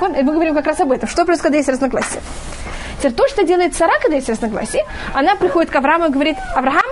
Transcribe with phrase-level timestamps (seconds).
[0.00, 1.08] Мы говорим как раз об этом.
[1.08, 2.20] Что происходит, когда есть разногласия?
[2.98, 6.84] Теперь то, что делает Сара, когда есть разногласия, она приходит к Аврааму и говорит, Авраам,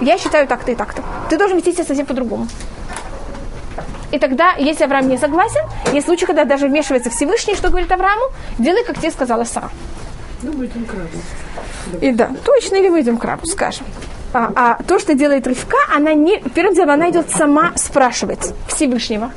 [0.00, 1.02] я считаю так-то и так-то.
[1.30, 2.46] Ты должен вести себя совсем по-другому.
[4.10, 5.62] И тогда, если Авраам не согласен,
[5.92, 8.24] есть случаи, когда даже вмешивается Всевышний, что говорит Аврааму,
[8.58, 9.70] делай, как тебе сказала Сара.
[10.42, 10.94] Ну, мы идем к.
[12.02, 13.86] И да, точно, или мы идем к крабу, скажем.
[14.34, 16.38] А, а то, что делает Ривка, она не...
[16.54, 19.30] Первым делом, она идет сама спрашивать Всевышнего,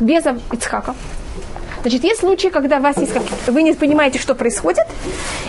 [0.00, 0.94] без Ицхака.
[1.82, 3.22] Значит, есть случаи, когда вас есть как...
[3.46, 4.86] вы не понимаете, что происходит,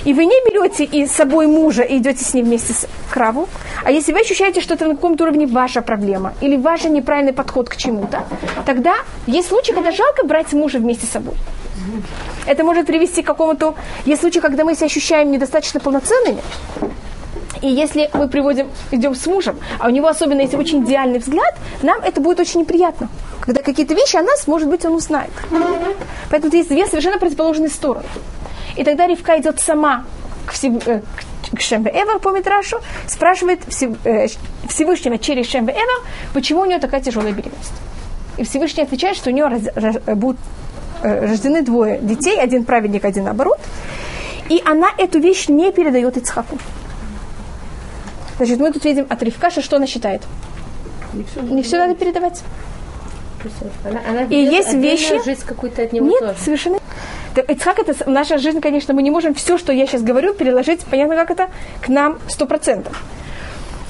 [0.05, 3.47] и вы не берете и с собой мужа и идете с ним вместе с краву,
[3.83, 7.69] а если вы ощущаете, что это на каком-то уровне ваша проблема или ваш неправильный подход
[7.69, 8.23] к чему-то,
[8.65, 11.35] тогда есть случаи, когда жалко брать мужа вместе с собой.
[12.45, 13.75] Это может привести к какому-то...
[14.05, 16.41] Есть случаи, когда мы себя ощущаем недостаточно полноценными,
[17.61, 21.55] и если мы приводим, идем с мужем, а у него особенно есть очень идеальный взгляд,
[21.81, 23.09] нам это будет очень неприятно.
[23.41, 25.31] Когда какие-то вещи о нас, может быть, он узнает.
[26.29, 28.05] Поэтому есть две совершенно противоположные стороны.
[28.75, 30.03] И тогда Ривка идет сама
[30.45, 30.87] к, Всев...
[30.87, 31.01] э,
[31.55, 33.61] к Шембе Эвер по Митрашу, спрашивает
[34.03, 34.27] э,
[34.67, 36.03] Всевышнего через Шембе Эвер,
[36.33, 37.73] почему у нее такая тяжелая беременность.
[38.37, 40.39] И Всевышний отвечает, что у нее раз, раз, будут
[41.01, 43.59] э, рождены двое детей, один праведник, один наоборот.
[44.49, 46.57] И она эту вещь не передает Ицхаку.
[48.37, 50.21] Значит, мы тут видим от Ривкаша, что она считает.
[51.13, 52.41] Не все, Не все надо передавать.
[53.83, 56.35] Она, она И есть вещи- жизнь какую-то от него Нет, тоже.
[56.43, 56.79] совершенно.
[57.35, 61.15] Ицхак это наша жизнь, конечно, мы не можем все, что я сейчас говорю, переложить, понятно,
[61.15, 61.49] как это,
[61.81, 63.03] к нам сто процентов.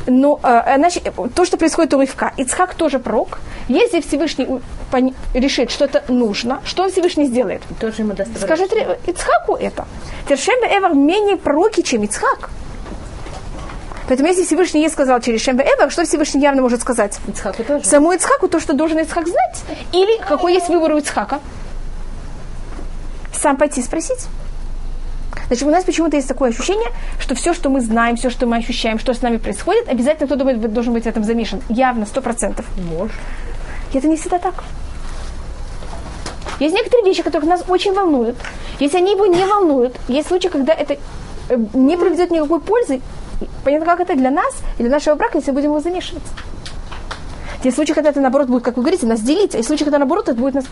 [0.06, 3.40] Но э, значит, то, что происходит у Ривка, Ицхак тоже пророк.
[3.68, 4.48] Если Всевышний
[5.34, 7.62] решит, что это нужно, что он Всевышний сделает?
[7.80, 8.72] Тоже ему Скажет
[9.06, 9.86] Ицхаку это.
[10.30, 12.50] Тершембе Эвер менее пророки, чем Ицхак.
[14.08, 17.20] Поэтому если Всевышний ей сказал через Шембе Эвер, что Всевышний явно может сказать?
[17.28, 17.84] Ицхаку тоже.
[17.86, 19.64] Саму Ицхаку то, что должен Ицхак знать.
[19.92, 21.40] Или какой есть выбор у Ицхака?
[23.34, 24.28] Сам пойти спросить.
[25.48, 28.58] Значит, у нас почему-то есть такое ощущение, что все, что мы знаем, все, что мы
[28.58, 31.62] ощущаем, что с нами происходит, обязательно кто-то должен быть в этом замешан.
[31.70, 32.66] Явно, сто процентов.
[32.78, 33.16] Может.
[33.94, 34.56] И это не всегда так.
[36.60, 38.38] Есть некоторые вещи, которые нас очень волнуют.
[38.80, 40.98] Если они его не волнуют, есть случаи, когда это
[41.50, 43.02] э, не приведет никакой пользы.
[43.64, 46.24] Понятно, как это для нас и для нашего брака, если будем его замешивать.
[47.64, 49.56] Есть случаи, когда это, наоборот, будет, как вы говорите, нас делить.
[49.56, 50.66] А есть случаи, когда, наоборот, это будет нас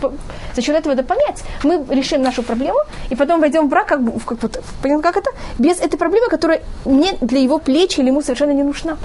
[0.54, 1.42] за счет этого дополнять.
[1.64, 2.78] Мы решим нашу проблему,
[3.10, 5.30] и потом войдем в брак, как, в как, вот, понятно, как это?
[5.58, 8.96] Без этой проблемы, которая не для его плеч или ему совершенно не нужна.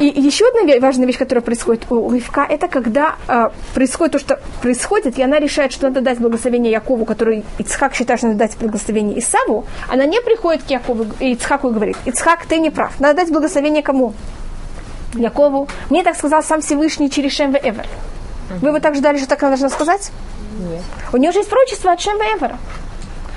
[0.00, 4.40] И еще одна важная вещь, которая происходит у Ривка, это когда э, происходит то, что
[4.62, 8.56] происходит, и она решает, что надо дать благословение Якову, который Ицхак считает, что надо дать
[8.56, 12.98] благословение Исаву, она не приходит к Якову и Ицхаку и говорит, Ицхак, ты не прав,
[12.98, 14.14] надо дать благословение кому?
[15.12, 15.68] Якову.
[15.90, 17.84] Мне так сказал сам Всевышний через Шемве Эвер.
[18.62, 20.12] Вы бы так ждали, что так она должна сказать?
[20.58, 20.80] Нет.
[21.12, 22.56] У нее же есть пророчество от Шемве Эвера.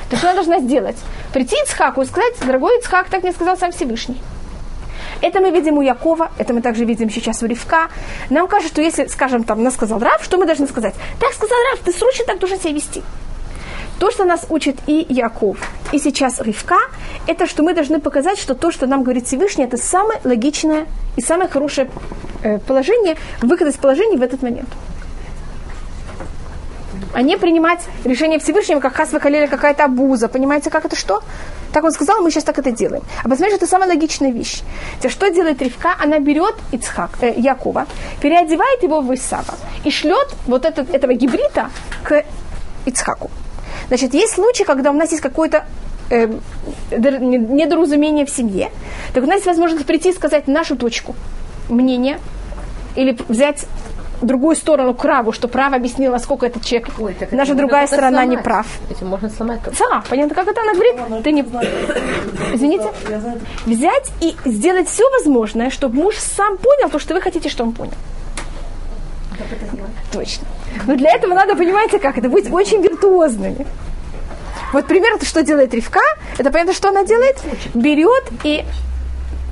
[0.09, 0.95] Так что она должна сделать?
[1.34, 4.22] Прийти Ицхаку и сказать, дорогой Ицхак, так мне сказал сам Всевышний.
[5.24, 7.88] Это мы видим у Якова, это мы также видим сейчас у Ривка.
[8.30, 10.94] Нам кажется, что если, скажем, там, нас сказал Рав, что мы должны сказать?
[11.18, 13.02] Так сказал Рав, ты срочно так должен себя вести.
[14.00, 15.58] То, что нас учит и Яков,
[15.94, 16.76] и сейчас Ривка,
[17.26, 21.22] это что мы должны показать, что то, что нам говорит Всевышний, это самое логичное и
[21.22, 21.90] самое хорошее
[22.44, 24.68] э, положение, выход из положения в этот момент.
[27.13, 30.28] А не принимать решение Всевышнего, как Хасва Халеля какая-то абуза.
[30.28, 31.22] Понимаете, как это что?
[31.72, 33.03] Так он сказал, мы сейчас так это делаем.
[33.24, 34.62] А посмотрите, это самая логичная вещь.
[34.97, 35.96] Теперь, что делает Ривка?
[36.00, 37.85] Она берет Ицхак, э, Якова,
[38.22, 41.69] переодевает его в Исава и шлет вот этот, этого гибрида
[42.03, 42.24] к
[42.85, 43.30] Ицхаку.
[43.88, 45.66] Значит, есть случаи, когда у нас есть какое-то
[46.09, 46.28] э,
[46.91, 48.69] дор- не- недоразумение в семье,
[49.13, 51.16] так у нас есть возможность прийти и сказать нашу точку
[51.69, 52.19] мнение,
[52.95, 53.66] или взять
[54.22, 58.35] другую сторону краву, что право объяснила, сколько этот человек, Ой, так можно другая сторона не
[58.35, 58.44] сломать.
[58.44, 58.68] прав.
[58.90, 59.78] Этим можно сломать только.
[59.79, 61.24] Да, понятно, как это она говорит?
[61.24, 61.41] Ты не...
[62.53, 62.90] Извините?
[63.66, 67.74] Взять и сделать все возможное, чтобы муж сам понял то, что вы хотите, что он
[67.74, 67.94] понял.
[70.12, 70.45] Точно.
[70.88, 73.66] Но для этого надо, понимаете, как это, быть очень виртуозными.
[74.71, 76.01] Вот примерно, что делает Ривка,
[76.38, 77.38] это понятно, что она делает?
[77.74, 78.66] Берет и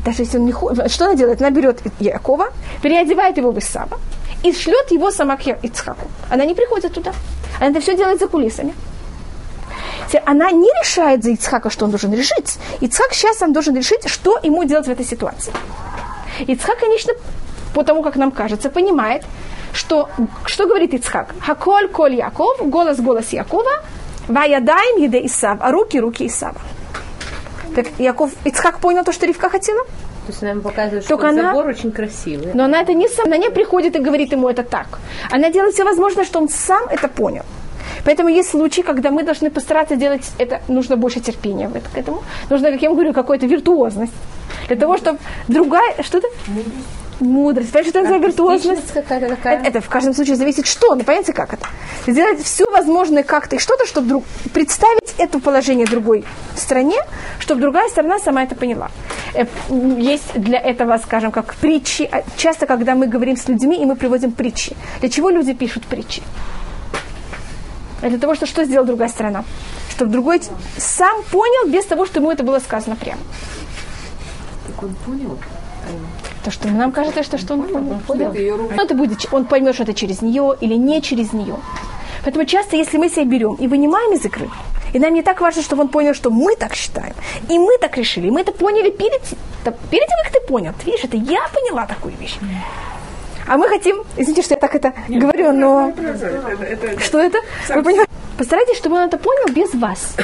[0.03, 1.41] даже если он не хочет, что она делает?
[1.41, 2.47] Она берет Якова,
[2.81, 3.99] переодевает его в Исава
[4.43, 6.07] и шлет его сама к Ицхаку.
[6.29, 7.13] Она не приходит туда.
[7.59, 8.73] Она это все делает за кулисами.
[10.25, 12.57] Она не решает за Ицхака, что он должен решить.
[12.81, 15.53] Ицхак сейчас он должен решить, что ему делать в этой ситуации.
[16.47, 17.13] Ицхак, конечно,
[17.73, 19.23] по тому, как нам кажется, понимает,
[19.73, 20.09] что,
[20.45, 21.33] что говорит Ицхак?
[21.39, 23.71] Хаколь коль Яков, голос голос Якова,
[24.27, 26.59] ваядаем еде Исав, а руки руки Исава.
[27.75, 29.85] Так Яков, Ицхак понял то, что Ривка хотела?
[30.25, 32.51] То есть она ему показывает, Только что она- забор очень красивый.
[32.53, 34.99] Но она это не сам, она не приходит и говорит ему это так.
[35.31, 37.43] Она делает все возможное, что он сам это понял.
[38.05, 41.97] Поэтому есть случаи, когда мы должны постараться делать это, нужно больше терпения в это, к
[41.97, 42.23] этому.
[42.49, 44.13] Нужно, как я вам говорю, какая-то виртуозность.
[44.67, 46.01] Для того, чтобы другая...
[46.03, 46.27] Что-то?
[46.47, 47.00] Мудрость.
[47.21, 48.93] Понимаешь, что это за виртуозность?
[48.93, 49.59] Какая-то такая.
[49.59, 51.67] Это, это в каждом случае зависит, что, ну, понимаете, как это?
[52.07, 54.23] Сделать все возможное как-то и что-то, чтобы друг,
[54.53, 56.25] представить это положение другой
[56.55, 56.97] стране,
[57.39, 58.89] чтобы другая сторона сама это поняла.
[59.35, 59.45] Э,
[59.99, 62.09] Есть для этого, скажем, как притчи.
[62.11, 64.75] А Часто, когда мы говорим с людьми, и мы приводим притчи.
[64.99, 66.23] Для чего люди пишут притчи?
[68.01, 69.43] А Для того, что что сделала другая сторона?
[69.91, 70.41] Чтобы другой
[70.77, 73.21] сам понял, без того, что ему это было сказано прямо.
[74.65, 75.37] Так он понял?
[76.43, 78.31] То, что нам кажется, что, что он понял.
[78.31, 78.75] Это.
[78.75, 81.55] Но это будет, он поймет, что это через нее или не через нее.
[82.23, 84.49] Поэтому часто, если мы себя берем и вынимаем из игры,
[84.93, 87.13] и нам не так важно, чтобы он понял, что мы так считаем,
[87.49, 89.21] и мы так решили, и мы это поняли перед,
[89.63, 90.73] да, перед тем, как ты понял.
[90.79, 92.37] Ты видишь, это я поняла такую вещь.
[93.47, 95.93] А мы хотим, извините, что я так это говорю, но
[96.99, 97.39] что это?
[97.69, 98.10] Вы понимаете?
[98.41, 100.15] Постарайтесь, чтобы он это понял без вас.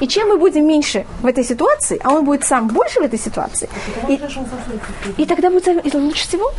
[0.00, 3.20] И чем мы будем меньше в этой ситуации, а он будет сам больше в этой
[3.20, 3.68] ситуации,
[4.08, 4.20] и,
[5.16, 6.50] и тогда будет это лучше всего.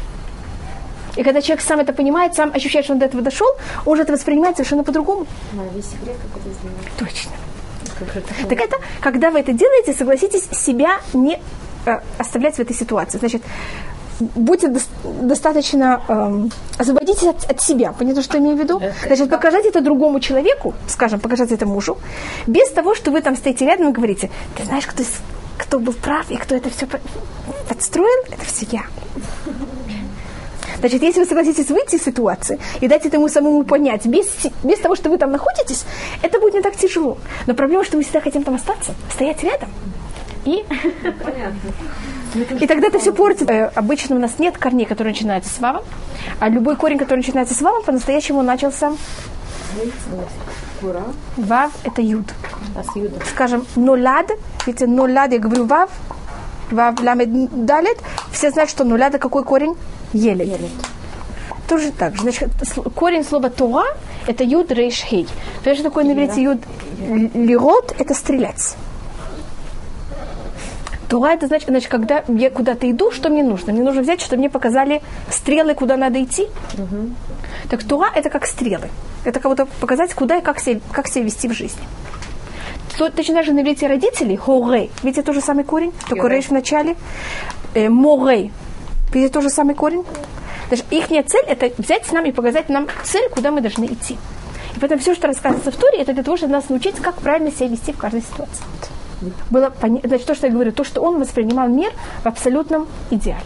[1.17, 3.47] И когда человек сам это понимает, сам ощущает, что он до этого дошел,
[3.85, 5.27] он уже это воспринимает совершенно по-другому.
[5.75, 6.97] весь секрет, как это сделать.
[6.97, 7.31] Точно.
[7.99, 11.37] Как же это Так это, когда вы это делаете, согласитесь, себя не
[11.85, 13.17] э, оставлять в этой ситуации.
[13.17, 13.41] Значит,
[14.19, 17.93] будьте дос- достаточно, эм, освободитесь от, от себя.
[17.97, 18.79] Понятно, что я имею в виду?
[19.05, 21.97] Значит, покажите это другому человеку, скажем, покажите это мужу,
[22.47, 25.03] без того, что вы там стоите рядом и говорите, ты знаешь, кто,
[25.57, 26.87] кто был прав и кто это все
[27.67, 28.83] подстроил, это все я.
[30.79, 34.27] Значит, если вы согласитесь выйти из ситуации и дать этому самому понять, без,
[34.63, 35.85] без того, что вы там находитесь,
[36.21, 37.17] это будет не так тяжело.
[37.47, 39.69] Но проблема, что мы всегда хотим там остаться, стоять рядом.
[40.43, 40.65] И,
[42.35, 43.49] и тогда это все портит.
[43.49, 45.83] Э, обычно у нас нет корней, которые начинаются с вавом,
[46.39, 48.93] а любой корень, который начинается с вавом, по-настоящему начался
[51.37, 52.25] вав– это юд.
[53.31, 54.31] Скажем, нолад,
[54.65, 55.89] видите, нолад, я говорю вав,
[56.71, 57.97] вав, ламед, далет,
[58.31, 59.75] все знают, что нолад– какой корень?
[60.13, 60.59] Еле.
[61.67, 62.21] Тоже так же.
[62.21, 62.49] Значит,
[62.95, 63.85] корень слова Тора–
[64.27, 65.27] это юд, рейш, хей.
[65.59, 66.59] Понимаешь, что такое на иврите юд?
[67.33, 68.75] Лирот– это стрелять.
[71.13, 73.71] Тора– это значит, значит, когда я куда-то иду, что мне нужно?
[73.71, 76.47] Мне нужно взять, чтобы мне показали стрелы, куда надо идти.
[77.69, 78.89] Так Тора– это как стрелы.
[79.23, 81.83] Это кого-то показать, куда и как себя, как себя вести в жизни.
[82.97, 86.45] То, точно так же на иврите родители, хоре, видите, тот же самый корень, только рейш
[86.45, 86.95] в начале.
[87.75, 88.49] Э, море,
[89.13, 90.03] видите, тот же самый корень.
[90.71, 94.17] Даже их цель– это взять с нами и показать нам цель, куда мы должны идти.
[94.75, 97.51] И поэтому все, что рассказывается в Торе, это для того, чтобы нас научить, как правильно
[97.51, 98.63] себя вести в каждой ситуации.
[99.49, 101.91] Было поня- Значит, то, что я говорю, то, что он воспринимал мир
[102.23, 103.45] в абсолютном идеале.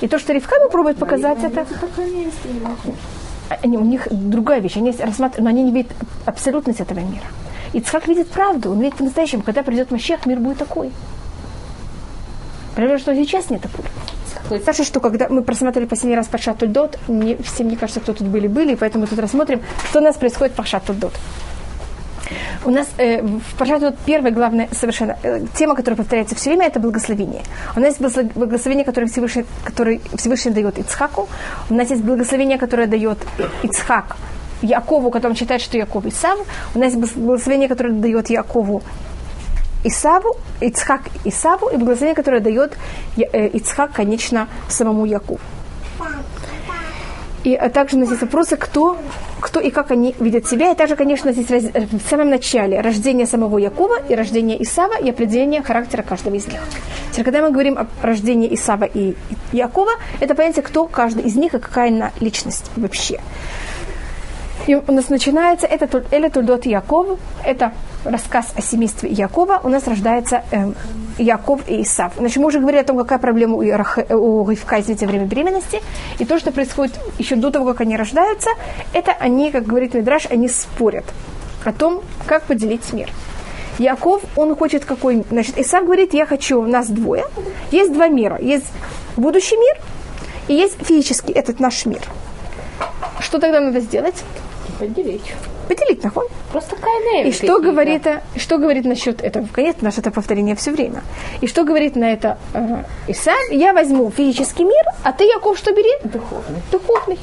[0.00, 1.64] И то, что Ривка пробует показать, это...
[3.62, 4.76] Они, у них другая вещь.
[4.76, 5.92] Они рассматривают, но они не видят
[6.26, 7.24] абсолютность этого мира.
[7.72, 8.72] Ицхак видит правду.
[8.72, 10.90] Он видит по-настоящему, когда придет Машех, мир будет такой.
[12.74, 13.84] Проблема, что сейчас не такой.
[14.64, 18.26] Саша, что когда мы просмотрели последний раз Пашат Тульдот, мне, все, мне кажется, кто тут
[18.26, 21.12] были, были, и поэтому тут рассмотрим, что у нас происходит в Пашат Тульдот.
[22.64, 26.66] У нас э, в Пашат Тульдот первая главная совершенно э, тема, которая повторяется все время,
[26.68, 27.42] это благословение.
[27.76, 31.28] У нас есть благослов- благословение, которое Всевышний, которое Всевышний дает Ицхаку.
[31.70, 33.18] У нас есть благословение, которое дает
[33.64, 34.16] Ицхак
[34.62, 36.38] Якову, который считает, что Яков Исав.
[36.74, 38.82] У нас есть благословение, которое дает Якову
[39.84, 42.76] Исаву, Ицхак Исаву, и благословение, которое дает
[43.16, 45.40] э, Ицхак, конечно, самому Якову.
[47.44, 48.98] И а также у нас есть вопросы, кто,
[49.42, 50.70] кто и как они видят себя.
[50.70, 55.10] И также, конечно, здесь э, в самом начале рождение самого Якова и рождение Исава и
[55.10, 56.60] определение характера каждого из них.
[57.10, 59.14] Теперь, когда мы говорим о рождении Исава и
[59.52, 63.20] Якова, это понятие, кто каждый из них и какая она личность вообще.
[64.68, 67.72] И у нас начинается, это Эля Тульдот Яков, это
[68.04, 69.60] рассказ о семействе Якова.
[69.64, 70.76] У нас рождается эм,
[71.18, 72.12] Яков и Исав.
[72.16, 75.80] Значит, мы уже говорили о том, какая проблема у, Рах- у Ривка, извините, время беременности.
[76.18, 78.50] И то, что происходит еще до того, как они рождаются,
[78.92, 81.04] это они, как говорит Мидраш, они спорят
[81.64, 83.10] о том, как поделить мир.
[83.78, 85.24] Яков, он хочет какой...
[85.30, 87.24] Значит, Исав говорит, я хочу, нас двое.
[87.70, 88.38] Есть два мира.
[88.40, 88.66] Есть
[89.16, 89.76] будущий мир
[90.48, 92.02] и есть физический, этот наш мир.
[93.20, 94.22] Что тогда надо сделать?
[94.78, 95.32] поделить.
[95.72, 96.26] Поделить, нахон.
[96.50, 97.28] Просто кайнеем.
[97.28, 99.48] И что говорит, э, что говорит насчет этого?
[99.52, 101.02] Конечно, наше это повторение все время.
[101.40, 103.32] И что говорит на это э, Иса?
[103.50, 105.88] Я возьму физический мир, а ты, Яков, что бери?
[106.04, 106.60] Духовный.
[106.70, 107.18] Духовный.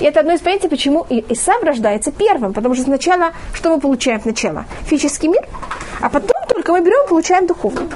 [0.00, 2.52] И это одно из понятий, почему и Исав рождается первым.
[2.52, 4.66] Потому что сначала, что мы получаем сначала?
[4.84, 5.48] Физический мир,
[6.02, 7.88] а потом только мы берем, получаем духовно.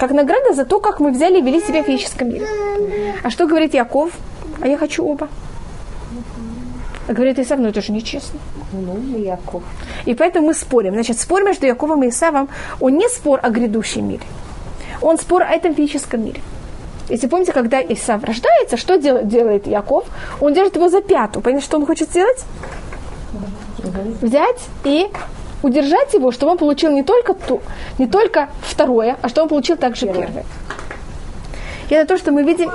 [0.00, 2.46] Как награда за то, как мы взяли и вели себя в физическом мире.
[3.22, 4.10] А что говорит Яков?
[4.60, 5.28] А я хочу оба.
[7.08, 8.40] Говорит Исав, ну это же нечестно.
[8.72, 9.62] Ну, Яков.
[10.06, 10.94] И поэтому мы спорим.
[10.94, 12.48] Значит, спорим между Яковом и Исавом.
[12.80, 14.22] Он не спор о грядущем мире.
[15.02, 16.40] Он спор о этом физическом мире.
[17.10, 20.06] Если помните, когда Исав рождается, что делает, делает Яков?
[20.40, 21.42] Он держит его за пяту.
[21.42, 22.42] Понимаете, что он хочет сделать?
[24.22, 25.08] Взять и
[25.62, 27.60] удержать его, чтобы он получил не только, ту,
[27.98, 30.46] не только второе, а чтобы он получил также первое.
[31.90, 32.70] И это то, что мы видим.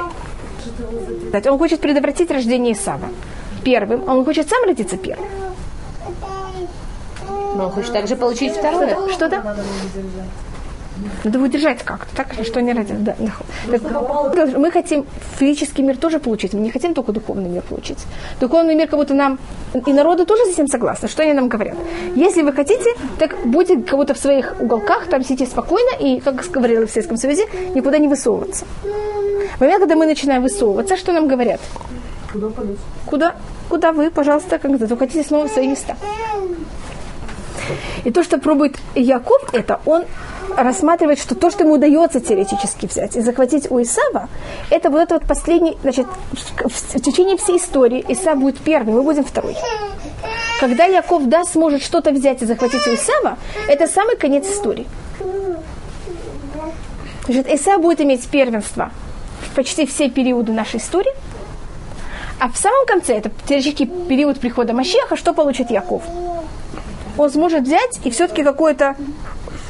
[1.34, 3.10] Он хочет предотвратить рождение Исава
[3.64, 5.28] первым, а он хочет сам родиться первым.
[7.56, 8.96] Но он хочет также получить второе.
[9.12, 9.58] Что-то?
[11.24, 12.94] Надо удержать как-то, так, что не ради.
[12.94, 13.16] Да,
[14.36, 15.06] так, мы хотим
[15.38, 18.00] физический мир тоже получить, мы не хотим только духовный мир получить.
[18.42, 19.40] Духовный мир как будто нам,
[19.74, 21.08] и народы тоже с этим согласны.
[21.08, 21.78] Что они нам говорят?
[22.16, 26.36] Если вы хотите, так будьте как будто в своих уголках, там сидите спокойно и, как
[26.52, 28.66] говорили в Советском Союзе, никуда не высовываться.
[29.56, 31.62] В момент, когда мы начинаем высовываться, что нам говорят?
[32.32, 32.78] Куда полез?
[33.06, 33.36] Куда,
[33.70, 35.96] куда вы, пожалуйста, как вы хотите снова свои места.
[38.04, 40.06] И то, что пробует Яков, это он
[40.56, 44.30] рассматривает, что то, что ему удается теоретически взять и захватить у Исава,
[44.70, 49.24] это вот это вот последний, значит, в течение всей истории Исав будет первый, мы будем
[49.24, 49.56] второй.
[50.60, 54.88] Когда Яков да, сможет что-то взять и захватить у Исава, это самый конец истории.
[57.26, 58.92] Значит, Исав будет иметь первенство
[59.56, 61.12] почти все периоды нашей истории,
[62.40, 66.04] а в самом конце, это теоретический период прихода Машеха, что получит Яков?
[67.18, 68.96] Он сможет взять и все-таки какую-то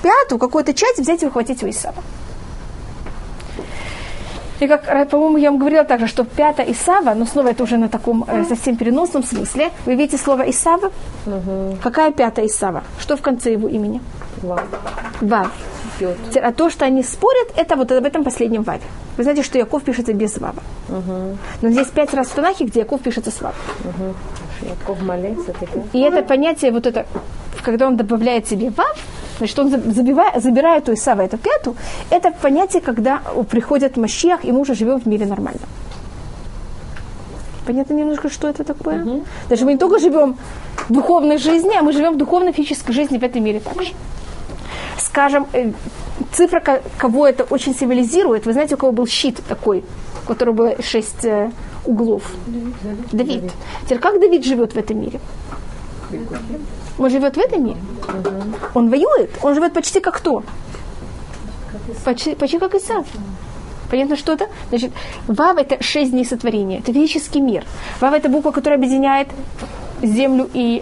[0.03, 2.03] пятую, какую-то часть взять и ухватить у Исава.
[4.59, 7.87] И как, по-моему, я вам говорила также, что пята Исава, но снова это уже на
[7.87, 9.71] таком э, совсем переносном смысле.
[9.85, 10.91] Вы видите слово Исава?
[11.25, 11.77] Угу.
[11.81, 12.83] Какая пята Исава?
[12.99, 14.01] Что в конце его имени?
[15.21, 15.51] Вав.
[15.97, 16.17] Пьет.
[16.35, 18.83] А то, что они спорят, это вот об этом последнем ваве.
[19.19, 20.63] Вы знаете, что Яков пишется без вава.
[20.87, 21.37] Угу.
[21.61, 23.57] Но здесь пять раз в Танахе, где Яков пишется с вавом.
[23.83, 24.69] Угу.
[24.69, 25.53] Яков молится.
[25.91, 27.05] И это понятие, вот это,
[27.61, 28.97] когда он добавляет себе вав,
[29.39, 31.75] значит, он забивает, забирает у Исава эту пяту,
[32.09, 35.67] это понятие, когда приходит Машиах, и мы уже живем в мире нормально.
[37.65, 39.03] Понятно немножко, что это такое?
[39.03, 39.25] Мгм.
[39.49, 40.37] Даже мы не только живем
[40.87, 43.91] в духовной жизни, а мы живем в духовной физической жизни в этом мире также.
[45.19, 45.73] Скажем, э,
[46.31, 49.83] цифра, ко- кого это очень символизирует, вы знаете, у кого был щит такой,
[50.23, 51.51] у которого было шесть э,
[51.85, 52.23] углов?
[53.11, 53.51] Давид.
[53.83, 55.19] Теперь как Давид живет в этом мире?
[56.97, 57.77] Он живет в этом мире?
[58.73, 59.31] Он воюет.
[59.41, 60.41] Он живет почти как кто?
[62.05, 63.05] Почти, почти как Исав.
[63.91, 64.47] Понятно, что это?
[64.69, 64.91] Значит,
[65.27, 66.79] Вав– это шесть дней сотворения.
[66.79, 67.65] Это физический мир.
[67.99, 69.27] Вав– это буква, которая объединяет
[70.01, 70.81] землю и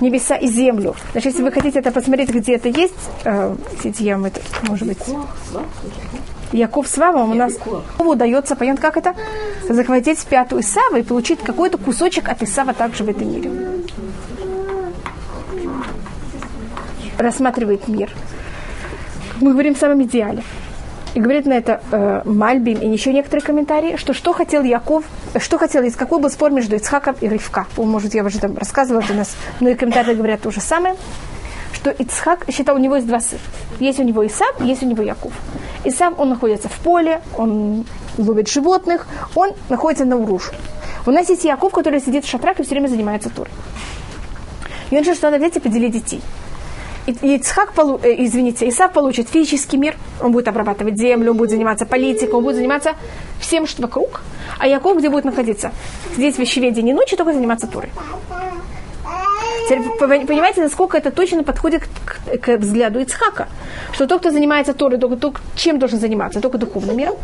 [0.00, 0.94] небеса и землю.
[1.12, 4.86] Значит, если вы хотите это посмотреть, где это есть, э, видите, я вам это, может
[4.88, 4.98] быть,
[6.52, 7.58] Яков с Вавом у нас
[7.98, 9.14] удается, понятно, как это?
[9.68, 13.50] Захватить пятую Исава и получить какой-то кусочек от Исава также в этом мире.
[17.18, 18.10] Рассматривает мир.
[19.40, 20.42] Мы говорим в самом идеале.
[21.14, 25.04] И говорит на это э, Мальбим и еще некоторые комментарии, что что хотел Яков,
[25.40, 27.66] что хотел, из какой был спор между Ицхаком и Ривка.
[27.76, 30.96] Может, я уже там рассказывала, у нас многие комментарии говорят то же самое,
[31.72, 33.40] что Ицхак считал, у него есть два сына.
[33.80, 35.32] Есть у него Исав, есть у него Яков.
[35.84, 37.84] Исав, он находится в поле, он
[38.16, 40.52] ловит животных, он находится на Урушу.
[41.06, 43.50] У нас есть Яков, который сидит в шатрах и все время занимается турой.
[44.90, 46.22] И он решил, что надо взять и поделить детей.
[47.06, 52.34] Ицхак, э, извините, Исав получит физический мир, он будет обрабатывать землю, он будет заниматься политикой,
[52.34, 52.94] он будет заниматься
[53.40, 54.22] всем, что вокруг.
[54.58, 55.72] А Яков где будет находиться?
[56.16, 57.90] Здесь в и ночи, только заниматься турой.
[59.68, 63.48] Теперь понимаете, насколько это точно подходит к, к взгляду Ицхака.
[63.92, 66.40] Что тот, кто занимается Торой, только, только чем должен заниматься?
[66.40, 67.16] Только духовным миром.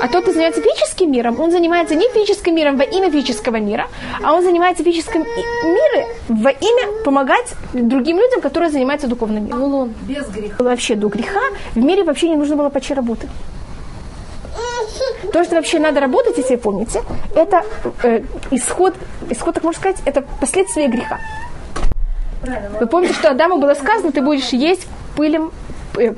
[0.00, 3.88] А тот, кто занимается физическим миром, он занимается не физическим миром во имя физического мира,
[4.22, 9.94] а он занимается физическим миром во имя помогать другим людям, которые занимаются духовным миром.
[10.08, 10.62] Без греха.
[10.62, 11.40] Вообще до греха
[11.74, 13.28] в мире вообще не нужно было почти работы.
[15.32, 17.02] То, что вообще надо работать, если помните,
[17.34, 17.64] это
[18.02, 18.94] э, исход,
[19.30, 21.18] исход, так можно сказать, это последствия греха.
[22.80, 25.50] Вы помните, что Адаму было сказано, ты будешь есть пылем,
[25.96, 26.12] э,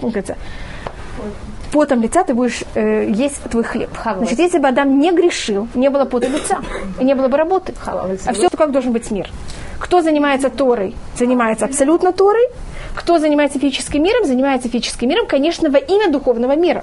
[1.81, 3.91] потом лица ты будешь э, есть твой хлеб.
[4.03, 6.59] Значит, если бы Адам не грешил, не было пота лица,
[7.01, 7.75] и не было бы работы.
[7.85, 9.31] А все, как должен быть мир?
[9.79, 12.47] Кто занимается Торой, занимается абсолютно Торой.
[12.95, 16.83] Кто занимается физическим миром, занимается физическим миром, конечно, во имя духовного мира.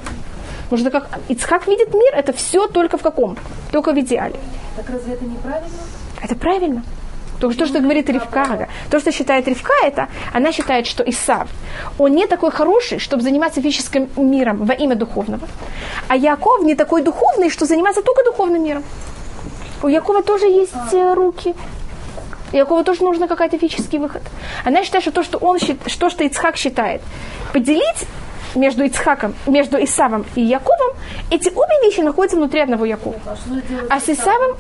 [0.70, 3.38] Потому что как Ицхак видит мир, это все только в каком?
[3.72, 4.36] Только в идеале.
[4.76, 5.70] Так разве это неправильно?
[6.22, 6.84] Это правильно.
[7.52, 11.50] То, что говорит Ривка, то, что считает Ривка, это она считает, что Исав,
[11.98, 15.48] он не такой хороший, чтобы заниматься физическим миром во имя духовного.
[16.08, 18.84] А Яков не такой духовный, что занимается только духовным миром.
[19.82, 21.54] У Якова тоже есть э, руки.
[22.54, 24.22] Якова тоже нужно какой-то физический выход.
[24.64, 27.02] Она считает, что то, что он что, что Ицхак считает,
[27.52, 28.08] поделить
[28.56, 30.96] между Ицхаком, между Исавом и Яковом,
[31.32, 33.18] эти обе вещи находятся внутри одного Якова.
[33.18, 33.62] Что?
[33.90, 34.58] А с Исавом,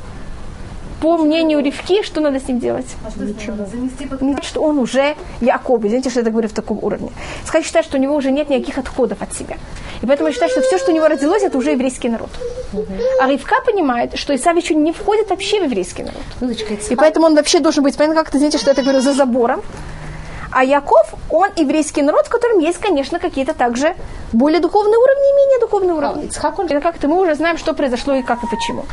[1.03, 2.85] по мнению Ривки, что надо с ним делать?
[3.05, 3.65] А что Ничего.
[3.65, 5.83] Занести под Не значит, он уже Яков.
[5.83, 7.09] Извините, что я так говорю в таком уровне.
[7.45, 9.57] Сказать считает, что у него уже нет никаких отходов от себя.
[10.01, 12.29] И поэтому я считаю, что все, что у него родилось, это уже еврейский народ.
[13.19, 16.23] А Ривка понимает, что Исав еще не входит вообще в еврейский народ.
[16.39, 19.11] Людочка, И поэтому он вообще должен быть, понятно, как-то, знаете, что я так говорю, за
[19.11, 19.61] забором.
[20.51, 23.93] А Яков, он еврейский народ, в котором есть, конечно, какие-то также
[24.31, 26.25] более духовные уровни и менее духовные уровни.
[26.27, 28.85] Ицхак, он Это как-то мы уже знаем, что произошло и как и почему.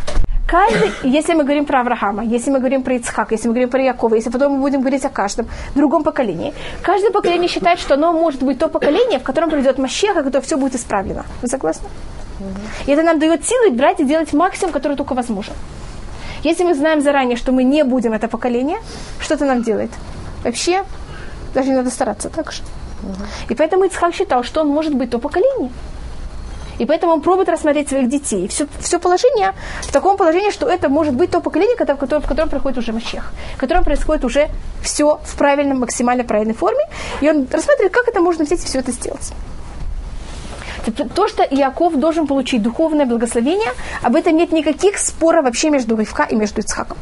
[0.50, 3.82] Каждый, если мы говорим про Авраама, если мы говорим про Ицхака, если мы говорим про
[3.82, 6.52] Якова, если потом мы будем говорить о каждом другом поколении,
[6.82, 10.40] каждое поколение считает, что оно может быть то поколение, в котором придет Мащех, и которое
[10.40, 11.24] все будет исправлено.
[11.40, 11.88] Вы согласны?
[12.86, 15.54] И это нам дает силы брать и делать максимум, который только возможен.
[16.42, 18.78] Если мы знаем заранее, что мы не будем это поколение,
[19.20, 19.90] что это нам делает?
[20.42, 20.84] Вообще,
[21.54, 22.62] даже не надо стараться так же.
[23.48, 25.70] И поэтому Ицхак считал, что он может быть то поколение.
[26.80, 28.48] И поэтому он пробует рассмотреть своих детей.
[28.48, 32.22] Все, все положение в таком положении, что это может быть то поколение, которое- в котором,
[32.22, 34.48] в котором проходит уже Мащех, в котором происходит уже
[34.82, 36.84] все в правильном, максимально правильной форме.
[37.20, 39.32] И он рассматривает, как это можно взять и все это сделать.
[41.14, 43.72] То, что Иаков должен получить духовное благословение,
[44.02, 46.96] об этом нет никаких споров вообще между Ривка и между Ицхаком.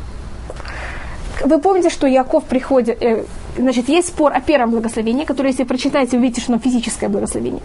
[1.45, 3.25] Вы помните, что Яков приходит, э,
[3.57, 7.63] значит, есть спор о первом благословении, которое, если прочитаете, вы увидите, что оно физическое благословение.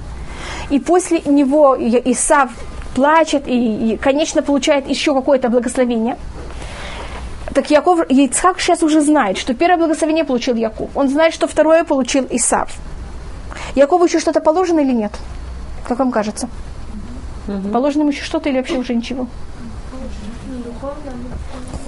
[0.70, 2.52] И после него Исав
[2.96, 6.18] плачет и, и, конечно, получает еще какое-то благословение.
[7.54, 10.90] Так Яков, Ицхак сейчас уже знает, что первое благословение получил Яков.
[10.96, 12.75] Он знает, что второе получил Исав.
[13.75, 15.12] Якову еще что-то положено или нет?
[15.88, 16.50] Как вам кажется?
[17.72, 19.28] Положено ему еще что-то или вообще уже ничего?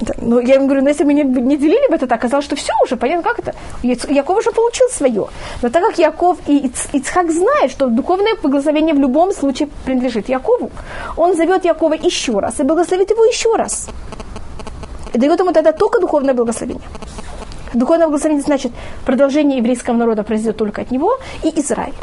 [0.02, 2.46] Да, ну, я им говорю, ну, если бы не, не делили бы это так, оказалось,
[2.46, 3.54] что все уже, понятно, как это?
[3.82, 5.28] Яков уже получил свое.
[5.62, 10.28] Но так как Яков и Иц- Ицхак знают, что духовное благословение в любом случае принадлежит
[10.28, 10.70] Якову,
[11.16, 13.88] он зовет Якова еще раз и благословит его еще раз.
[15.14, 16.84] И дает ему тогда только духовное благословение.
[17.74, 18.74] Духовное благословение значит,
[19.06, 21.94] продолжение еврейского народа произойдет только от него и Израиль.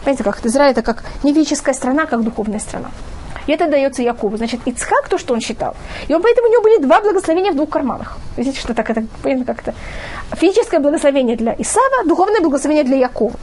[0.00, 0.46] Понимаете, как?
[0.46, 1.34] Израиль это как не
[1.74, 2.90] страна, как духовная страна.
[3.46, 4.36] И это дается Якову.
[4.36, 5.74] Значит, Ицхак то, что он считал.
[6.08, 8.18] И он, поэтому у него были два благословения в двух карманах.
[8.36, 9.74] Видите, что так это, понятно, как это.
[10.36, 13.34] Физическое благословение для Исава, духовное благословение для Якова.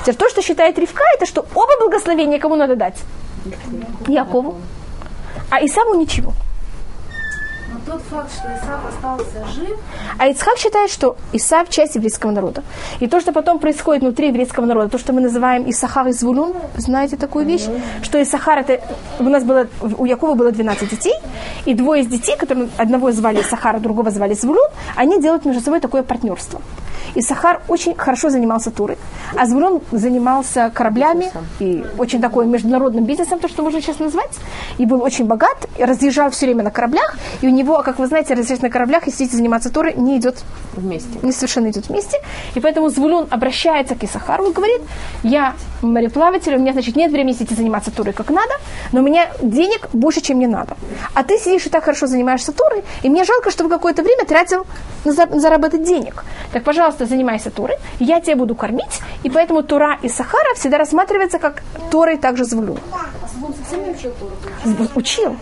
[0.00, 2.98] Теперь то, что считает Ривка, это что оба благословения кому надо дать?
[4.08, 4.56] Якову.
[5.50, 6.32] А Исаву ничего.
[7.90, 9.76] Тот факт, что Исав остался жив,
[10.18, 12.62] А Ицхак считает, что Исав– часть еврейского народа.
[13.00, 16.52] И то, что потом происходит внутри еврейского народа, то, что мы называем Исахар и Звулун,
[16.76, 17.66] знаете такую вещь?
[18.02, 18.80] Что Исахар– это...
[19.18, 19.66] У нас было...
[19.98, 21.14] У Якова было 12 детей,
[21.66, 25.60] и двое из детей, которые одного звали Исахар, а другого звали Звулун, они делают между
[25.60, 26.60] собой такое партнерство.
[27.14, 28.96] Исахар очень хорошо занимался турой,
[29.36, 34.30] а Звулун занимался кораблями и очень такой международным бизнесом, то, что можно сейчас назвать,
[34.80, 38.06] и был очень богат, и разъезжал все время на кораблях, и у него, как вы
[38.06, 41.18] знаете, разъезжать на кораблях и сидеть и заниматься турой не идет вместе.
[41.22, 42.16] не совершенно идут вместе.
[42.54, 44.80] И поэтому Звулун обращается к Исахару и говорит,
[45.22, 48.54] я мореплаватель, у меня, значит, нет времени сидеть и заниматься турой как надо,
[48.92, 50.76] но у меня денег больше, чем мне надо.
[51.14, 54.66] А ты сидишь и так хорошо занимаешься турой, и мне жалко, чтобы какое-то время тратил
[55.04, 56.24] на за- заработать денег.
[56.52, 61.62] Так, пожалуйста, занимайся турой, я тебя буду кормить, и поэтому тура Исахара всегда рассматривается как
[61.90, 62.78] турой также Звулун.
[62.92, 64.32] а Слон совсем не учил Тору.
[64.94, 65.36] Учил.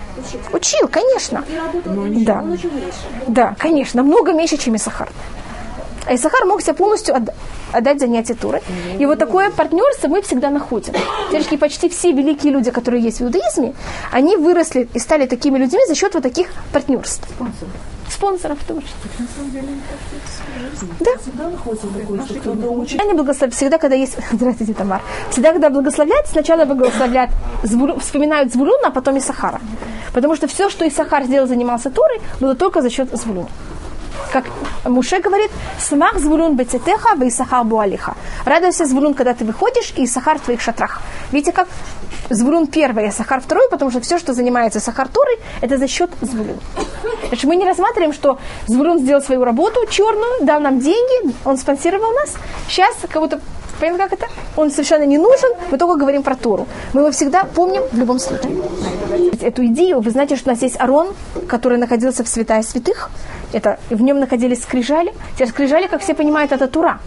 [0.52, 1.44] Учил, конечно.
[2.24, 2.42] Да.
[3.26, 5.08] Да, конечно, намного меньше, чем Исахар.
[6.06, 7.34] А Исахар мог себя полностью отда-
[7.72, 8.62] отдать занятие Туры.
[8.98, 10.94] И вот такое партнерство мы всегда находим.
[11.30, 13.74] Девочки, почти все великие люди, которые есть в иудаизме,
[14.10, 17.28] они выросли и стали такими людьми за счет вот таких партнерств.
[18.10, 18.86] Спонсоров тоже.
[21.00, 21.10] Да.
[22.98, 24.16] Они благословляют всегда, когда есть...
[24.32, 25.00] Здравствуйте, Тамар.
[25.30, 27.30] Всегда, когда благословляют, сначала благословляют,
[27.62, 29.60] Звулу- вспоминают Звулуна, а потом Исахара.
[30.12, 33.48] Потому что все, что Исахар сделал, занимался Торой, было только за счет Звулуна.
[34.32, 34.44] Как
[34.84, 38.14] Муше говорит, «Смах звулун бецетеха, в Исахар буалиха».
[38.44, 41.00] Радуйся, звулун, когда ты выходишь, и Исахар в твоих шатрах.
[41.32, 41.68] Видите, как
[42.30, 46.58] звулун первый, а Исахар второй, потому что все, что занимается Торой, это за счет звулун.
[47.28, 52.12] Значит, мы не рассматриваем, что Звулун сделал свою работу черную, дал нам деньги, он спонсировал
[52.12, 52.36] нас.
[52.68, 53.40] Сейчас кого-то
[53.80, 54.26] Понятно, как это?
[54.56, 56.66] Он совершенно не нужен, мы только говорим про Тору.
[56.92, 58.56] Мы его всегда помним в любом случае.
[59.40, 61.14] Эту идею, вы знаете, что у нас есть Арон,
[61.48, 63.10] который находился в святая святых,
[63.52, 65.14] это, в нем находились скрижали.
[65.34, 67.00] Теперь скрижали, как все понимают, это Тура.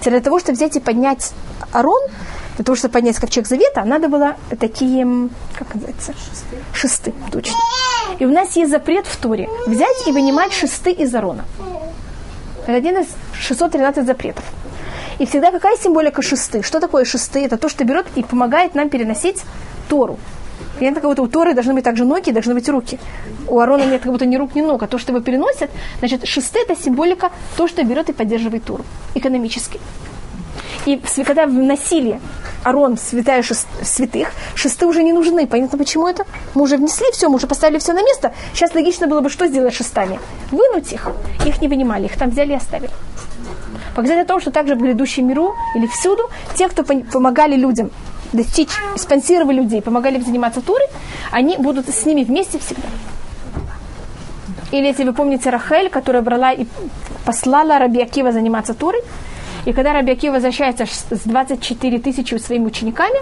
[0.00, 1.32] Теперь для того, чтобы взять и поднять
[1.72, 2.00] Арон,
[2.56, 6.12] для того, чтобы поднять ковчег завета, надо было такие, как называется?
[6.12, 6.56] Шесты.
[6.72, 7.56] Шесты, точно.
[8.18, 11.44] И у нас есть запрет в Туре взять и вынимать шесты из Арона.
[12.66, 14.44] Это один из 613 запретов.
[15.18, 16.62] И всегда какая символика шесты?
[16.62, 17.44] Что такое шесты?
[17.44, 19.42] Это то, что берет и помогает нам переносить
[19.88, 20.18] Тору.
[20.78, 22.98] Понятно, как будто у Торы должны быть также ноги, должны быть руки.
[23.46, 24.82] У Арона нет как будто ни рук, ни ног.
[24.82, 28.84] А то, что его переносят, значит, шесты– это символика то, что берет и поддерживает Тору
[29.14, 29.80] экономически.
[30.86, 32.20] И когда вносили
[32.64, 35.46] Арон в святая шест- святых, шесты уже не нужны.
[35.46, 36.24] Понятно, почему это?
[36.54, 38.34] Мы уже внесли все, мы уже поставили все на место.
[38.52, 40.18] Сейчас логично было бы что сделать шестами?
[40.50, 41.08] Вынуть их.
[41.46, 42.90] Их не вынимали, их там взяли и оставили.
[43.94, 47.90] Показать о том, что также в грядущем миру или всюду те, кто помогали людям
[48.32, 50.86] достичь, спонсировали людей, помогали им заниматься турой,
[51.30, 52.88] они будут с ними вместе всегда.
[54.72, 56.66] Или если вы помните Рахель, которая брала и
[57.24, 59.02] послала Раби Акива заниматься турой,
[59.64, 63.18] и когда Раби Акива возвращается с 24 тысячи своими учениками,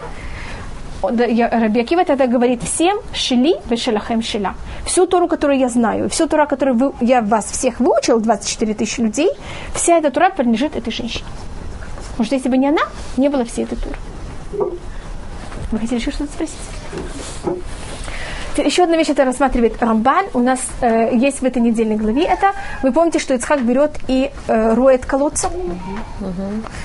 [1.02, 4.54] он- да, я- Раби Акива тогда говорит всем «шили вешелахем шила».
[4.86, 9.00] Всю Тору, которую я знаю, всю Тору, которую вы- я вас всех выучил, 24 тысячи
[9.00, 9.30] людей,
[9.74, 11.24] вся эта Тура принадлежит этой женщине.
[12.10, 12.82] Потому что если бы не она,
[13.16, 13.96] не было всей этой Туры.
[15.72, 16.56] Вы хотели еще что-то спросить?
[18.56, 20.26] Еще одна вещь, это рассматривает Рамбан.
[20.34, 22.52] У нас э, есть в этой недельной главе это.
[22.82, 25.48] Вы помните, что Ицхак берет и э, роет колодцы?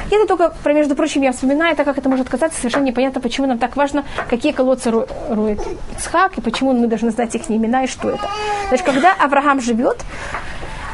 [0.09, 3.19] И это только, про, между прочим, я вспоминаю, так как это может казаться совершенно непонятно,
[3.19, 5.59] почему нам так важно, какие колодцы ро- роет
[5.97, 8.27] Ицхак, и почему мы должны знать их имена и что это.
[8.69, 9.97] Значит, когда Авраам живет,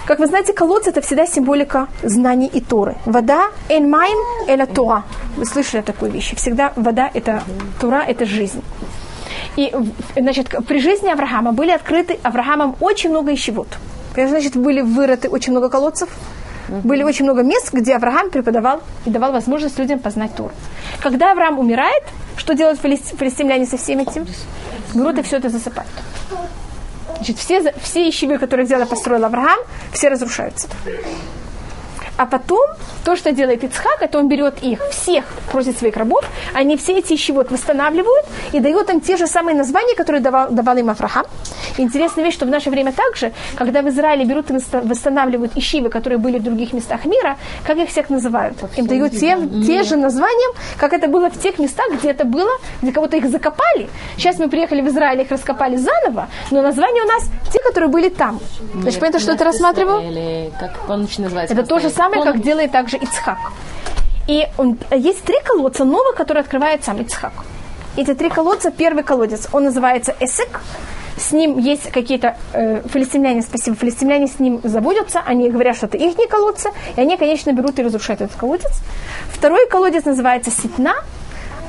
[0.06, 2.98] как вы знаете, колодцы это всегда символика знаний и Торы.
[3.06, 5.04] Вода, эн майм, эля Тора.
[5.38, 6.36] Вы слышали такую вещь?
[6.36, 7.42] Всегда вода это
[7.80, 8.62] Тора, это жизнь.
[9.56, 9.72] И,
[10.16, 13.68] значит, при жизни Авраама были открыты Авраамом очень много ищевод.
[14.16, 16.10] Значит, были вырыты очень много колодцев,
[16.70, 20.52] были очень много мест, где Авраам преподавал и давал возможность людям познать Тору.
[21.02, 22.04] Когда Авраам умирает,
[22.38, 24.26] что делают филис- филистимляне со всем этим?
[24.94, 25.90] Берут и все это засыпают.
[27.18, 29.60] Значит, все, все ищевы, которые взял и построил Авраам,
[29.92, 30.68] все разрушаются.
[32.18, 32.66] А потом,
[33.04, 36.24] то, что делает Ицхак, это он берет их всех, просит своих рабов,
[36.54, 40.78] они все эти ищевод восстанавливают и дает им те же самые названия, которые давал, давал
[40.78, 41.26] им Авраам.
[41.78, 45.58] И интересная вещь, что в наше время также, когда в Израиле берут и восста- восстанавливают
[45.58, 48.58] ищивы, которые были в других местах мира, как их всех называют?
[48.78, 52.52] Им дают те, те же названия, как это было в тех местах, где это было,
[52.84, 53.90] где кого-то их закопали.
[54.18, 58.10] Сейчас мы приехали в Израиль, их раскопали заново, но названия у нас те, которые были
[58.10, 58.40] там.
[58.76, 60.00] Значит, понятно, что это рассматривал?
[60.60, 61.56] Как он еще называется?
[61.56, 63.38] Это то же самое, как делает также Ицхак.
[64.28, 67.34] И он, есть три колодца новых, которые открывает сам Ицхак.
[67.96, 70.62] Эти три колодца, первый колодец, он называется Эсек.
[71.16, 75.98] С ним есть какие-то э, филистимляне, спасибо, филистимляне с ним заботятся, они говорят, что это
[75.98, 78.72] их колодцы, и они, конечно, берут и разрушают этот колодец.
[79.32, 80.96] Второй колодец называется Ситна,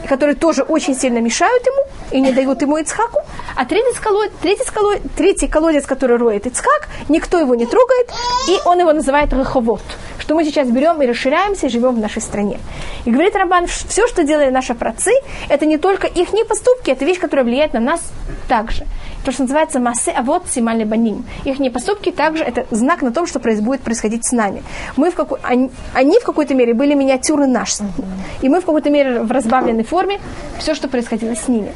[0.09, 3.21] которые тоже очень сильно мешают ему и не дают ему Ицхаку.
[3.57, 8.11] А третий, колодец, третий, колодец, третий колодец, который роет Ицхак, никто его не трогает,
[8.49, 9.83] и он его называет Раховод,
[10.19, 12.59] что мы сейчас берем и расширяемся и живем в нашей стране.
[13.05, 15.13] И говорит Рамбан, все, что делали наши працы,
[15.49, 18.01] это не только их поступки, это вещь, которая влияет на нас
[18.49, 18.87] также.
[19.25, 21.25] То, что называется массе авод симальный баним.
[21.45, 24.63] Их поступки также это знак на том, что будет происходить с нами.
[24.97, 27.85] Мы в какой, они, они в какой-то мере были миниатюры наши.
[28.43, 30.21] И мы в какой-то мере в разбавленной форме
[30.59, 31.73] все, что происходило с ними.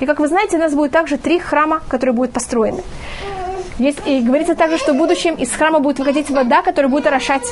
[0.00, 2.82] И как вы знаете, у нас будет также три храма, которые будут построены.
[3.78, 7.46] Есть, и говорится также, что в будущем из храма будет выходить вода, которая будет орошать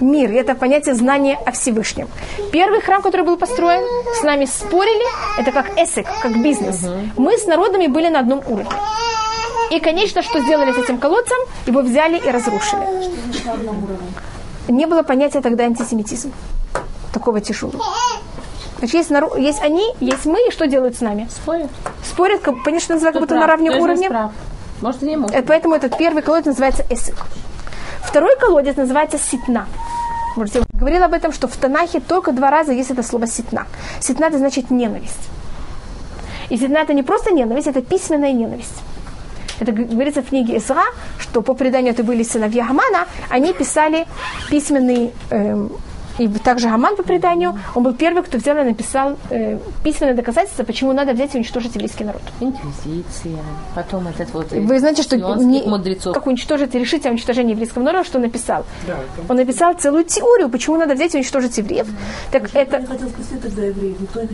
[0.00, 0.30] мир.
[0.30, 2.08] И это понятие знания о Всевышнем.
[2.52, 3.82] Первый храм, который был построен,
[4.20, 5.06] с нами спорили,
[5.40, 6.86] это как эсек, как бизнес.
[7.16, 8.70] Мы с народами были на одном уровне.
[9.72, 11.38] И, конечно, что сделали с этим колодцем?
[11.66, 12.86] Его взяли и разрушили.
[14.68, 16.32] Не было понятия тогда антисемитизм.
[17.12, 17.82] Такого тяжелого.
[18.82, 21.28] Значит, есть, народ, есть они, есть мы, и что делают с нами?
[21.30, 21.70] Спорят.
[22.04, 23.50] Спорят, как, конечно, называют как будто на Прав.
[23.60, 24.30] равном из нас уровне.
[24.80, 25.36] Может, не может.
[25.36, 27.14] Э, Поэтому этот первый колодец называется Эсик.
[28.02, 29.66] Второй колодец называется Ситна.
[30.34, 33.68] Можете, я говорила об этом, что в Танахе только два раза есть это слово Ситна.
[34.00, 35.28] Ситна это значит ненависть.
[36.48, 38.82] И Ситна это не просто ненависть, это письменная ненависть.
[39.60, 40.86] Это говорится в книге Исра,
[41.20, 44.08] что по преданию это были сыновья Хамана, они писали
[44.50, 45.70] письменные эм,
[46.18, 50.64] и также Гаман по преданию, он был первый, кто взял и написал э, письменное доказательство,
[50.64, 52.22] почему надо взять и уничтожить еврейский народ.
[52.40, 53.38] Инквизиция,
[53.74, 54.50] потом этот вот...
[54.52, 56.14] Вы знаете, что не, мудрецов.
[56.14, 58.64] как уничтожить решить о уничтожении еврейского народа, что он написал?
[58.86, 58.96] Да,
[59.28, 61.86] он написал целую теорию, почему надо взять и уничтожить евреев.
[62.30, 62.84] Так это...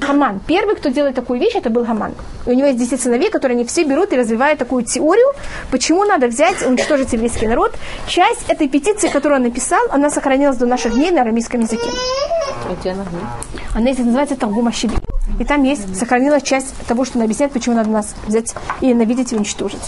[0.01, 0.41] Хаман.
[0.47, 2.15] Первый, кто делает такую вещь, это был Хаман.
[2.47, 5.33] И у него есть 10 сыновей, которые они все берут и развивают такую теорию,
[5.71, 7.73] почему надо взять и уничтожить еврейский народ.
[8.07, 11.68] Часть этой петиции, которую он написал, она сохранилась до наших дней на арамейском языке.
[13.75, 14.97] Она есть, называется Таргума Шиби.
[15.39, 19.33] И там есть, сохранилась часть того, что он объясняет, почему надо нас взять и ненавидеть
[19.33, 19.83] и уничтожить.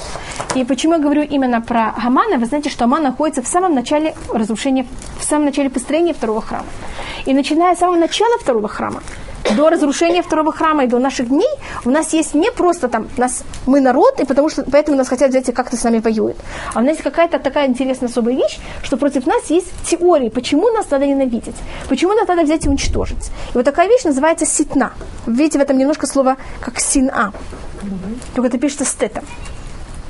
[0.54, 4.14] И почему я говорю именно про Гамана, вы знаете, что Аман находится в самом начале
[4.32, 4.86] разрушения,
[5.18, 6.66] в самом начале построения второго храма.
[7.26, 9.02] И начиная с самого начала второго храма,
[9.56, 11.48] до разрушения второго храма и до наших дней
[11.84, 15.30] у нас есть не просто там нас, мы народ, и потому что поэтому нас хотят
[15.30, 16.36] взять и как-то с нами воюют.
[16.74, 20.70] А у нас есть какая-то такая интересная особая вещь, что против нас есть теории, почему
[20.70, 21.56] нас надо ненавидеть,
[21.88, 23.30] почему нас надо взять и уничтожить.
[23.54, 24.92] И вот такая вещь называется ситна.
[25.26, 27.32] Видите в этом немножко слово как сина.
[28.34, 29.24] Только это пишется с тетом.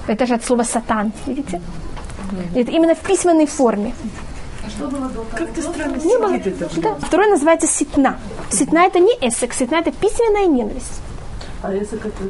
[0.06, 1.60] Это же от слова сатан, видите?
[2.54, 3.94] Это именно в письменной форме.
[5.36, 6.38] Как-то странно Не было.
[6.76, 6.94] Да.
[7.06, 8.18] Второе называется ситна.
[8.50, 11.00] Ситна это не эсек, ситна это письменная ненависть.
[11.62, 12.24] А эсек это...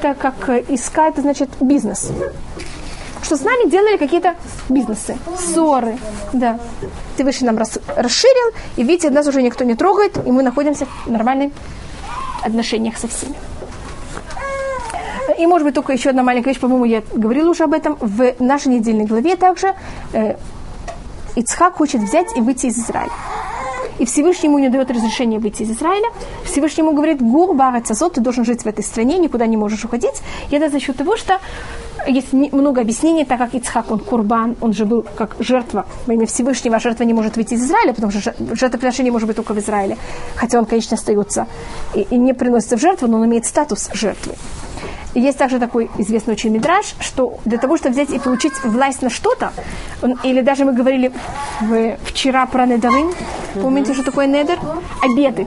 [0.00, 2.10] Так как э, иска это значит бизнес.
[3.22, 4.34] Что с нами делали какие-то
[4.68, 5.96] бизнесы, ссоры,
[6.32, 6.58] да.
[7.16, 10.86] Ты выше нам рас, расширил, и видите, нас уже никто не трогает, и мы находимся
[11.06, 11.52] в нормальных
[12.42, 13.36] отношениях со всеми.
[15.38, 17.96] И, может быть, только еще одна маленькая вещь, по-моему, я говорила уже об этом.
[18.00, 19.74] В нашей недельной главе также
[20.12, 20.36] э,
[21.36, 23.12] Ицхак хочет взять и выйти из Израиля.
[23.98, 26.08] И Всевышний ему не дает разрешения выйти из Израиля.
[26.44, 30.22] Всевышний ему говорит, гур барацазот, ты должен жить в этой стране, никуда не можешь уходить.
[30.50, 31.38] И это за счет того, что
[32.06, 36.26] есть много объяснений, так как Ицхак, он курбан, он же был как жертва во имя
[36.26, 39.96] Всевышнего, жертва не может выйти из Израиля, потому что жертвоприношение может быть только в Израиле,
[40.34, 41.46] хотя он, конечно, остается
[41.94, 44.34] и, и не приносится в жертву, но он имеет статус жертвы.
[45.14, 49.10] Есть также такой известный очень мидраж, что для того, чтобы взять и получить власть на
[49.10, 49.52] что-то,
[50.22, 51.12] или даже мы говорили
[52.04, 53.12] вчера про недовым,
[53.54, 54.58] помните, что такое недер?
[55.02, 55.46] Обеды.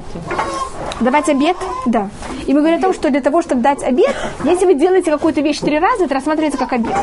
[0.99, 1.57] Давать обед?
[1.85, 2.09] Да.
[2.45, 5.41] И мы говорим о том, что для того, чтобы дать обед, если вы делаете какую-то
[5.41, 6.95] вещь три раза, это рассматривается как обед.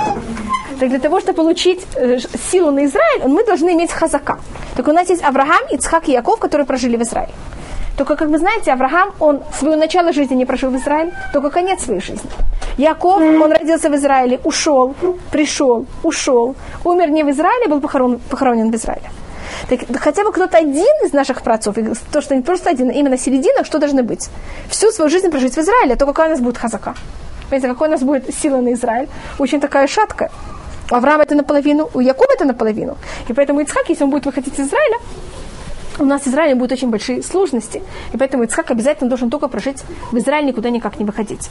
[0.79, 2.19] Так для того, чтобы получить э,
[2.51, 4.39] силу на Израиль, мы должны иметь хазака.
[4.77, 7.33] Так у нас есть Авраам, Ицхак и Яков, которые прожили в Израиле.
[7.97, 11.85] Только, как вы знаете, Авраам, он свое начало жизни не прожил в Израиле, только конец
[11.85, 12.31] своей жизни.
[12.79, 14.95] Яков, он родился в Израиле, ушел,
[15.31, 19.11] пришел, ушел, умер не в Израиле, был похоронен, похоронен в Израиле.
[19.69, 21.77] Так, хотя бы кто-то один из наших працов,
[22.11, 24.29] то, что не просто один, а именно середина, что должны быть?
[24.69, 26.95] Всю свою жизнь прожить в Израиле, то какая у нас будет хазака?
[27.51, 29.09] Понимаете, какой у нас будет сила на Израиль?
[29.39, 30.31] Очень такая шаткая.
[30.91, 32.97] У Авраама это наполовину, у Якова это наполовину.
[33.29, 34.99] И поэтому Ицхак, если он будет выходить из Израиля,
[35.99, 37.83] у нас в Израиле будут очень большие сложности.
[38.13, 41.51] И поэтому Ицхак обязательно должен только прожить в Израиле, никуда никак не выходить.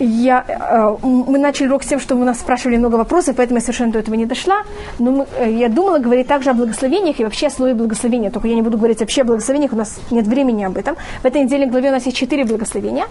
[0.00, 3.60] Я, э, мы начали урок с тем, что вы нас спрашивали много вопросов, поэтому я
[3.60, 4.62] совершенно до этого не дошла.
[4.98, 8.30] Но мы, э, я думала говорить также о благословениях и вообще о слове благословения.
[8.30, 10.96] Только я не буду говорить вообще о благословениях, у нас нет времени об этом.
[11.22, 13.04] В этой недельной главе у нас есть четыре благословения.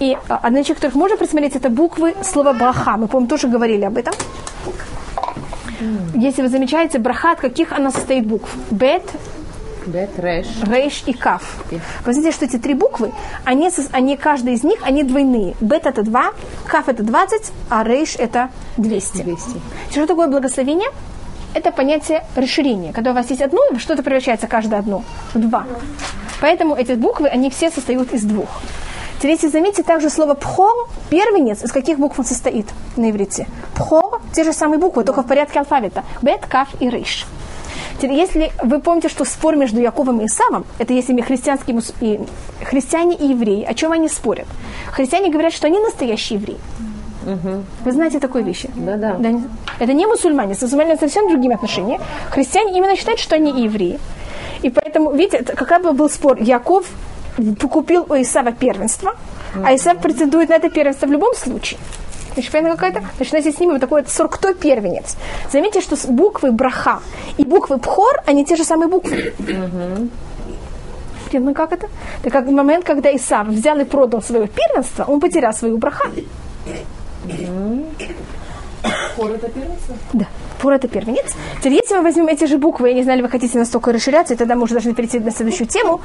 [0.00, 2.96] И э, одна из которых можно присмотреть, это буквы слова браха.
[2.96, 4.14] Мы, по-моему, тоже говорили об этом.
[6.14, 8.48] Если вы замечаете, браха, от каких она состоит букв?
[8.70, 9.02] Бет,
[9.86, 10.46] Бет, Реш.
[10.62, 11.64] Реш и Каф.
[12.04, 13.12] Вы знаете, что эти три буквы,
[13.44, 15.54] они, они, каждая из них, они двойные.
[15.60, 16.30] Бет это 2,
[16.66, 19.22] Каф это 20, а Реш это 200.
[19.22, 19.60] 200.
[19.90, 20.88] Что такое благословение?
[21.54, 22.92] Это понятие расширения.
[22.92, 25.66] Когда у вас есть одно, что-то превращается каждое одно в два.
[26.40, 28.48] Поэтому эти буквы, они все состоят из двух.
[29.18, 32.66] Теперь, если заметите, также слово пхор, первенец, из каких букв он состоит
[32.96, 33.46] на иврите?
[33.74, 36.02] Пхор, те же самые буквы, только в порядке алфавита.
[36.20, 37.24] Бет, каф и рейш.
[38.12, 42.20] Если вы помните, что спор между Яковом и Исавом, это если мы христианские и
[42.64, 44.46] христиане и евреи, о чем они спорят?
[44.92, 46.58] Христиане говорят, что они настоящие евреи.
[47.26, 47.62] Угу.
[47.84, 48.70] Вы знаете такой вещи?
[48.74, 49.16] Да, да.
[49.78, 50.54] Это не мусульмане.
[50.54, 52.00] С мусульманами совсем другими отношениями.
[52.30, 53.98] Христиане именно считают, что они евреи.
[54.62, 56.38] И поэтому, видите, какой бы был спор?
[56.38, 56.86] Яков
[57.70, 59.16] купил у Исава первенство,
[59.64, 61.78] а Исав претендует на это первенство в любом случае.
[62.34, 63.08] Значит, понятно какая-то?
[63.16, 65.16] Значит, есть с ними вот такой вот срок, кто первенец.
[65.50, 67.00] Заметьте, что буквы браха
[67.38, 69.32] и буквы пхор, они те же самые буквы.
[71.32, 71.88] Ну как это?
[72.22, 76.08] Это как момент, когда Исав взял и продал свое первенство, он потерял свою браха.
[79.16, 79.96] Пор это первенство?
[80.12, 80.26] Да.
[80.60, 81.34] Пур это первенец.
[81.58, 84.34] Теперь, если мы возьмем эти же буквы, я не знаю, ли вы хотите настолько расширяться,
[84.34, 86.00] и тогда мы уже должны перейти на следующую тему,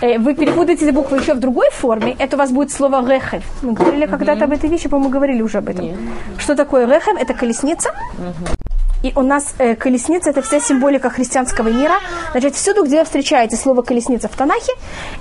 [0.00, 3.42] э, вы перепутаете эти буквы еще в другой форме, это у вас будет слово рехев.
[3.62, 4.10] Мы говорили mm-hmm.
[4.10, 5.86] когда-то об этой вещи, по-моему, говорили уже об этом.
[5.86, 5.96] Yeah.
[6.38, 7.16] Что такое рехев?
[7.20, 7.90] Это колесница.
[7.90, 8.64] Mm-hmm.
[9.04, 11.94] И у нас э, колесница это вся символика христианского мира.
[12.30, 14.72] Значит, всюду, где вы встречаете слово колесница в Танахе,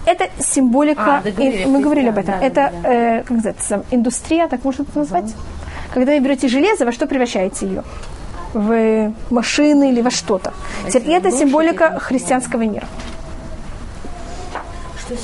[0.06, 1.18] это символика.
[1.18, 2.40] А, да, говорили, и- мы говорили об да, этом.
[2.40, 5.36] да, это да, э, как называется, индустрия, так можно это назвать?
[5.94, 7.84] Когда вы берете железо, во что превращаете ее?
[8.54, 10.54] В машины или во что-то.
[10.88, 12.88] Теперь, И это символика христианского мира.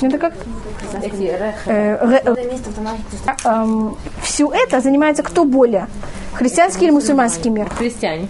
[0.01, 0.33] Это как
[1.65, 5.87] э, ре- Это место в Танахе, где эм, всю это занимается кто более?
[6.33, 7.69] Христианский или мусульманский мир?
[7.69, 8.27] Христиане.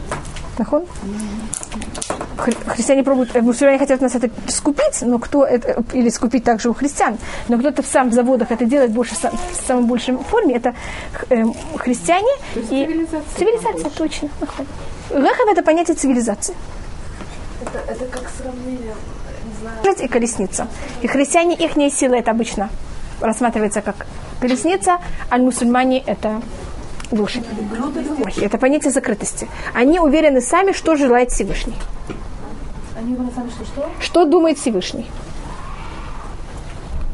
[0.58, 0.86] Нахон?
[2.46, 6.70] Хри- Христиане пробуют, э, мусульмане хотят нас это скупить, но кто это, или скупить также
[6.70, 7.18] у христиан,
[7.50, 10.74] но кто-то сам в заводах это делает больше, сам- в самом большем форме, это
[11.30, 11.44] э,
[11.78, 13.22] христиане и цивилизация.
[13.38, 14.30] цивилизация, точно.
[15.10, 16.56] Рехав это понятие цивилизации.
[17.62, 18.94] Это, это как сравнение,
[19.46, 20.06] не знаю.
[20.06, 20.68] И колесница.
[21.02, 22.70] И христиане, их сила это обычно
[23.22, 24.06] рассматривается как
[24.40, 25.00] колесница,
[25.30, 26.42] а мусульмане это
[27.12, 27.44] лошадь.
[28.42, 29.48] Это понятие закрытости.
[29.74, 31.76] Они уверены сами, что желает Всевышний.
[34.00, 35.06] Что думает Всевышний?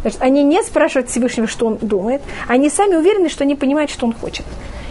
[0.01, 2.21] Значит, они не спрашивают Всевышнего, что он думает.
[2.47, 4.45] Они сами уверены, что они понимают, что он хочет.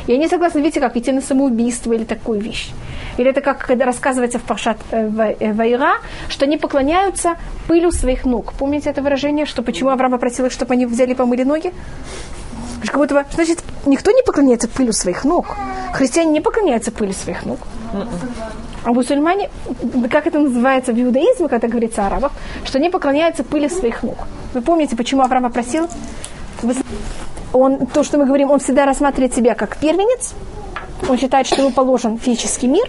[0.09, 2.71] И они согласны, видите, как идти на самоубийство или такую вещь.
[3.17, 7.37] Или это как когда рассказывается в Пашат э, Ва- э, Вайра, что они поклоняются
[7.69, 8.53] пылю своих ног.
[8.59, 11.73] Помните это выражение, что почему Авраам попросил их, чтобы они взяли и помыли ноги?
[12.85, 15.57] Как будто бы, значит, никто не поклоняется пылю своих ног.
[15.93, 17.61] Христиане не поклоняются пылю своих ног.
[18.85, 19.49] А мусульмане,
[20.11, 22.33] как это называется в иудаизме, когда говорится о арабах,
[22.65, 24.19] что они поклоняются пыли своих ног.
[24.53, 25.89] Вы помните, почему Авраам попросил?
[26.63, 26.75] Вы-
[27.53, 30.35] Он, то, что мы говорим, он всегда рассматривает себя как первенец,
[31.09, 32.87] он считает, что ему положен физический мир,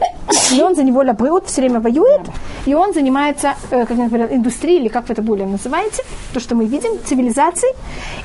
[0.54, 2.22] и он за него лабрет, все время воюет,
[2.65, 6.39] и он занимается, э, как я говорила, индустрией, или как вы это более называете, то,
[6.39, 7.74] что мы видим, цивилизацией.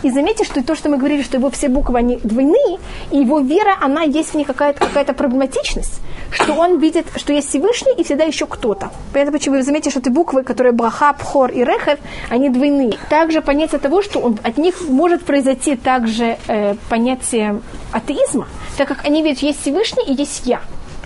[0.03, 2.79] И заметьте, что то, что мы говорили, что его все буквы, они двойные,
[3.11, 7.49] и его вера, она есть в ней какая-то какая проблематичность, что он видит, что есть
[7.49, 8.91] Всевышний и всегда еще кто-то.
[9.13, 12.95] Поэтому почему вы заметите, что эти буквы, которые Браха, Пхор и Рехев, они двойные.
[13.09, 17.61] Также понятие того, что он, от них может произойти также э, понятие
[17.93, 20.61] атеизма, так как они видят, есть Всевышний и есть я.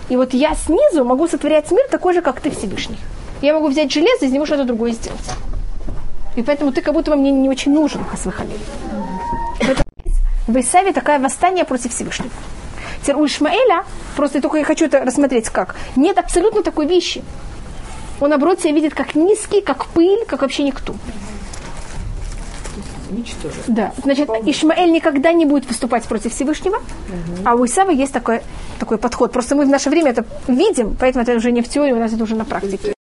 [0.09, 2.97] И вот я снизу могу сотворять мир такой же, как ты Всевышний.
[3.41, 5.29] Я могу взять железо и из него что-то другое сделать.
[6.35, 8.57] И поэтому ты как будто бы мне не очень нужен, Хасвахали.
[10.47, 12.31] В Исаве такое восстание против Всевышнего.
[13.01, 13.83] Теперь у Ишмаэля,
[14.15, 17.23] просто только я хочу это рассмотреть как, нет абсолютно такой вещи.
[18.19, 20.95] Он, наоборот, себя видит как низкий, как пыль, как вообще никто.
[23.09, 23.55] Ничтоже.
[23.67, 23.93] Да.
[24.03, 26.81] Значит, Ишмаэль никогда не будет выступать против Всевышнего,
[27.43, 28.41] а у Исава есть такой,
[28.79, 29.31] такой подход.
[29.31, 32.13] Просто мы в наше время это видим, поэтому это уже не в теории, у нас
[32.13, 32.93] это уже на практике.